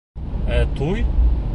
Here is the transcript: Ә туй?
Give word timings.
Ә 0.55 0.57
туй? 0.79 1.07